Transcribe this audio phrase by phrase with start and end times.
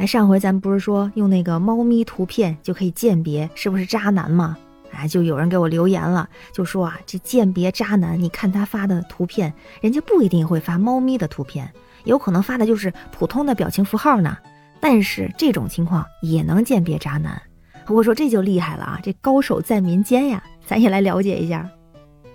[0.00, 4.56] 哎，上回咱不是说用那个猫咪图片就可以鉴别是不是渣男吗？
[4.92, 9.52] 哎，就有人给我留言了，就说啊，这鉴别渣男，你看他发的图片，
[9.82, 11.70] 人家不一定会发猫咪的图片，
[12.04, 14.34] 有可能发的就是普通的表情符号呢。
[14.80, 17.38] 但是这种情况也能鉴别渣男。
[17.86, 21.68] 我说这就厉害了啊，这高手在民间呀，咱也来了解一下。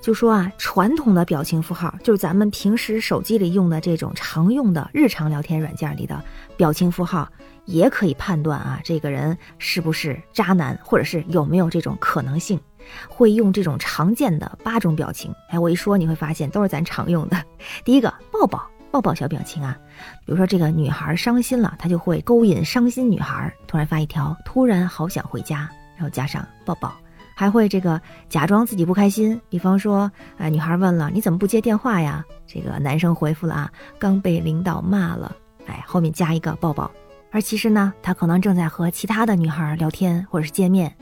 [0.06, 6.24] 就说啊，传统的表情符号就是咱们平时手机里用的这种常用的日常聊天软件里的
[6.56, 7.28] 表情符号，
[7.66, 12.62] 也可以判断啊，这个人是不是渣男，或者是有没有这种可能性。
[13.10, 17.44] 会用这种常见的八种表情，哎，我一说你会发现都是咱常用的。
[17.84, 19.76] 第一个，抱抱抱抱小表情啊，
[20.24, 25.68] 比如说这个女孩伤心了，他就会勾引伤心女孩，突然发一条“突然好想回家”，
[25.98, 26.96] 然后加上抱抱。
[27.36, 32.26] 还会这个假装自己不开心，比方说，呃，女孩问了你怎么不接电话呀？
[32.48, 35.36] 这个男生回复了啊，刚被领导骂了，
[35.68, 36.90] 哎，后面加一个抱抱。
[37.32, 40.96] 而其实呢，他可能正在和其他的女孩聊天或者是见面。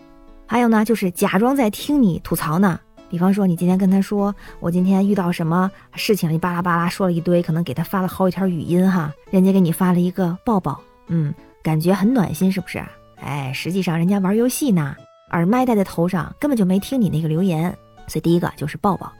[0.47, 2.79] 还有呢，就是假装在听你吐槽呢。
[3.09, 12.83] 比方说，你今天跟他说我今天遇到什么事情，你巴拉巴拉说了一堆，可能给他发了好几条语音哈，人家给你发了一个抱抱，嗯，感觉很暖心，是不是？
[13.21, 14.95] 哎，实际上人家玩游戏呢。
[15.33, 17.75] 耳麦戴在头上，根本就没听你那个留言，
[18.07, 19.11] 所以第一个就是抱抱，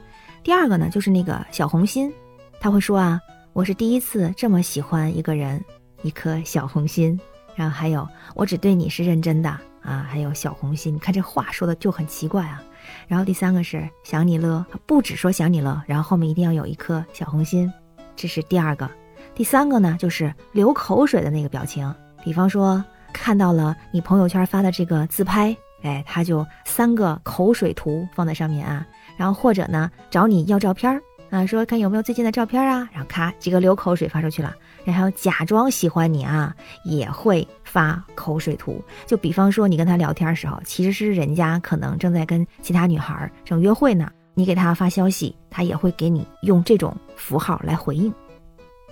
[0.44, 2.12] 第二个呢就是那个小红心，
[2.60, 3.20] 他会说啊，
[3.52, 5.62] 我是第一次这么喜欢一个人，
[6.02, 7.18] 一颗小红心，
[7.56, 9.50] 然后还有我只对你是认真的
[9.82, 12.62] 啊，还有小红心，你看这话说的就很奇怪啊，
[13.08, 17.70] 然后第三个是想你了，不只说想你了，然后后面一定要有一颗小红心，
[18.14, 18.88] 这是第二个，
[19.34, 21.92] 第三个呢就是流口水的那个表情，
[22.22, 25.56] 比方说看到了你朋友圈发的这个自拍。
[25.84, 28.84] 哎，他就三个口水图放在上面啊，
[29.16, 34.54] 然后或者呢找你要照片儿啊，说看有没有最近的照片啊，然后咔几个流口水发出去了，
[34.84, 38.82] 然后假装喜欢你啊，也会发口水图。
[39.06, 48.12] 就比方说你跟他聊天的时候，其实是人家可能正在跟其他女孩正约会呢，你给他发消息，他也会给你用这种符号来回应。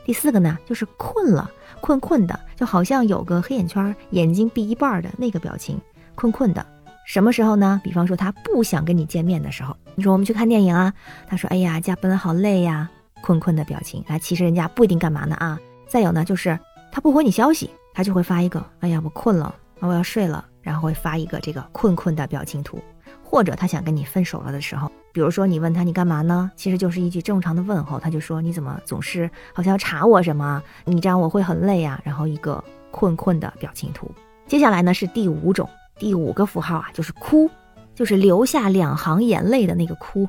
[0.05, 1.51] 第四个呢，就是困了，
[1.81, 5.81] 困困的，就好像有个黑眼圈，眼睛闭一半的那个表情，
[6.17, 6.67] 困困的。
[7.05, 7.81] 什么时候呢？
[7.83, 10.93] 比方说他不想跟你见面的时候，你说我们去看电影啊，
[11.27, 12.89] 他说哎呀加班好累呀，
[13.23, 14.05] 困困的表情。
[14.07, 15.59] 哎，其实人家不一定干嘛呢啊。
[15.89, 16.59] 再有呢，就是
[16.91, 22.79] 他不回你消息，他就会发一个哎呀我困了，我要睡了，然后会发一个这个困困的表情图。
[23.23, 32.01] 或者他想跟你分手了的时候，比如说你问他你干嘛呢，其实就是一句正常的问候，他就说你怎么总是好像要查我什么，你这样我会很累呀。
[32.05, 34.11] 然后一个困困的表情图。
[34.47, 35.69] 接下来呢是第五种。
[36.03, 37.49] 第五个符号啊，就是哭，
[37.95, 40.29] 就是流下两行眼泪的那个哭。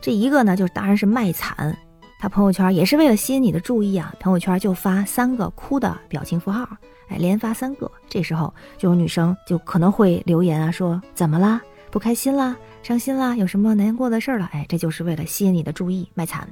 [0.00, 1.76] 这一个呢，就是当然是卖惨。
[2.20, 6.64] 他朋友圈也是为了吸引你的注意啊，朋友圈就发三个哭的表情符号，
[7.08, 7.90] 哎，连发三个。
[8.08, 11.60] 这时候就有女生就可能会留言啊，说怎么啦？
[11.90, 12.56] 不开心啦？
[12.84, 13.34] 伤心啦？
[13.34, 14.48] 有什么难过的事儿了？
[14.52, 16.48] 哎，这就是为了吸引你的注意，卖惨。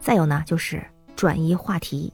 [0.00, 0.84] 再有呢，就是
[1.14, 2.12] 转移话题，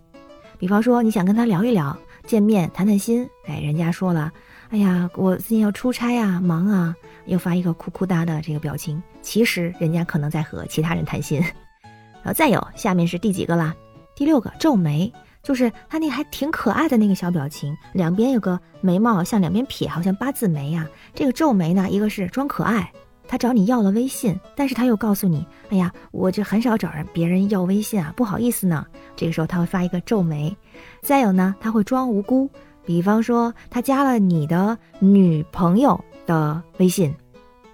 [0.58, 4.30] 比方说你想跟他聊一聊，见面谈谈心，哎，人家说了。
[4.74, 6.92] 哎呀，我最近要出差呀，忙啊，
[7.26, 9.00] 又发一个哭哭哒的这个表情。
[9.22, 11.40] 其实人家可能在和其他人谈心。
[12.24, 13.72] 然后再有，下面是第几个啦？
[14.16, 15.12] 第六个，皱眉，
[15.44, 20.84] 就是他那还挺可爱的那个小表情，两边有个眉毛向两边撇，好像八字眉呀。
[21.14, 22.92] 这个皱眉呢，一个是装可爱，
[23.28, 28.84] 他找你要了微信，但是他又告诉你，哎呀，我这很少找人别人要微信啊，不好意思呢。
[29.14, 30.56] 这个时候他会发一个皱眉。
[31.00, 32.50] 再有呢，他会装无辜。
[32.84, 37.14] 比方说，他加了你的女朋友的微信，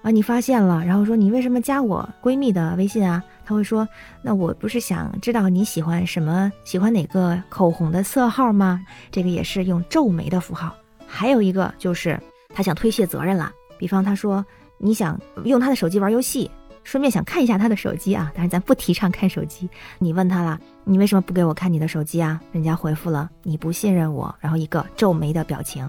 [0.03, 3.23] 啊，你发现了，然后说你为什么加我闺蜜的微信啊？
[3.45, 3.87] 他会说，
[4.23, 8.81] 那我不是想知道你喜欢什么，喜欢哪个口红的色号吗？
[9.11, 10.75] 这个也是用皱眉的符号。
[11.07, 12.19] 还有一个就是
[12.55, 14.45] 他想推卸责任了，比方他说
[14.79, 16.49] 你想用他的手机玩游戏。
[16.83, 19.69] 顺便想看一下他的手机啊，但是咱不提倡看手机。
[19.99, 22.41] 你问他了，你为什么不给我看你的手机啊？
[22.53, 25.89] 人家回复了你不信任我，然后一个皱眉的表情。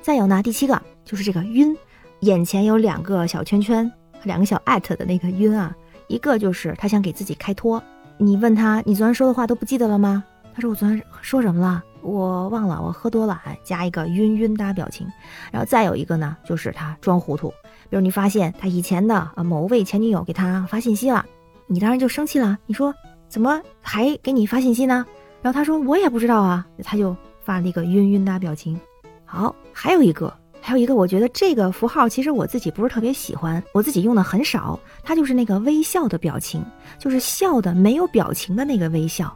[0.00, 1.76] 再有呢，第七个就是这个晕，
[2.20, 3.90] 眼前有两个小圈圈，
[4.22, 5.74] 两个小艾特的那个晕啊，
[6.08, 7.82] 一个就是他想给自己开脱。
[8.16, 10.22] 你问他，你昨天说的话都不记得了吗？
[10.54, 11.82] 他说我昨天说什么了？
[12.00, 15.06] 我忘了，我喝多了，加一个晕晕哒表情。
[15.50, 17.52] 然后再有一个呢，就是他装糊涂。
[17.94, 21.24] 比如你发现他以前的啊某位前女友给他发信息了，
[21.68, 22.58] 你当然就生气了。
[22.66, 22.92] 你说
[23.28, 25.06] 怎么还给你发信息呢？
[25.40, 28.76] 然后他说我也不知道啊，他就发了一个晕晕的表情。
[29.24, 34.76] 好，还有一个，还有一个，我觉得这个符号其实我自己不是特别喜欢，我自己用的很少。
[35.04, 36.64] 它就是那个微笑的表情，
[36.98, 39.32] 就是笑的没有表情的那个微笑，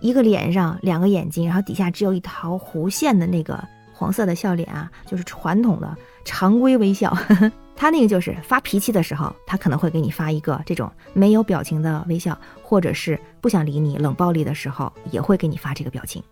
[0.00, 3.60] 一个脸上两个眼睛，然后底下只有一条弧线的那个
[3.92, 5.92] 黄色的笑脸啊，就是传统的
[6.24, 7.12] 常规微笑。
[7.76, 16.22] 他那个就是发脾气的时候，他可能会给你发一个这种没有表情的微笑，或者是不想理你、冷暴力的时候，也会给你发这个表情。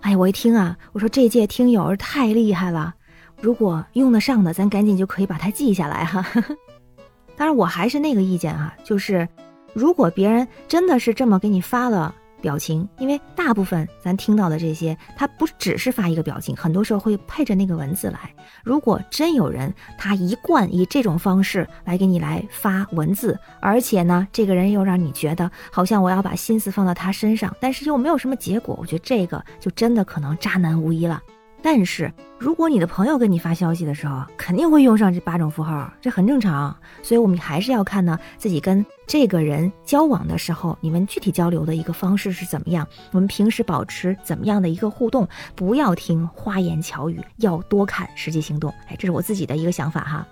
[0.00, 2.94] 哎，我一听啊，我说这届听友太厉害了，
[3.40, 6.24] 如果用得上的，咱赶紧就可以把它记下来哈。
[7.36, 9.28] 当然，我还是那个意见哈，就是
[9.74, 12.14] 如果别人真的是这么给你发了。
[12.40, 18.34] 表情，因为大部分咱听到的这些，他不只是发一个表情，很多时候会配着那个文字来。
[18.64, 31.22] 如果真有人他一贯以这种方式来给你来发文字，而且呢，这个人又让你觉得好像我要把心思放到他身上，但是又没有什么结果，我觉得这个就真的可能渣男无疑了。
[31.60, 36.74] 但是，如果你的朋友跟你发消息的时候，肯定会用上这八种符号，这很正常。
[37.02, 42.86] 所以，我们还是要看呢，自己跟这个人交往的时候，你们具体交流的一个方式是怎么样？
[43.10, 45.28] 我们平时保持怎么样的一个互动？
[45.56, 48.72] 不要听花言巧语，要多看实际行动。
[48.86, 50.26] 哎，这是我自己的一个想法哈。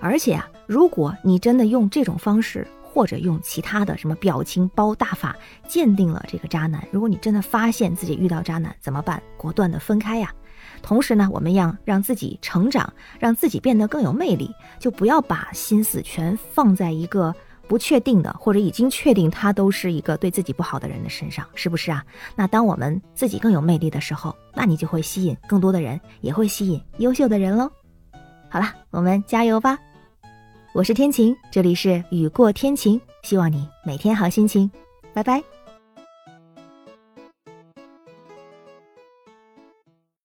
[0.00, 5.34] 而且啊，如果你真的用这种方式，或者用其他的什么表情包大法
[5.66, 6.86] 鉴定了这个渣男。
[6.92, 9.20] 如果你真的发现自己遇到渣男怎么办？
[9.36, 10.32] 果断的分开呀。
[10.80, 14.48] 同时呢，我们要让自己成长，让自己变得更有魅力，
[14.78, 17.34] 就不要把心思全放在一个
[17.66, 22.04] 不确定的或者已经确定他都是一个对自己不好的人的身上，是不是啊？
[22.36, 27.68] 那当我们自己更有魅力的时候，那你就会吸引更多的人，也会吸引优秀的人喽。
[28.48, 29.76] 好了，我们加油吧！
[30.74, 34.68] 我是天晴，这里是雨过天晴，希望你每天好心情，
[35.12, 35.40] 拜拜。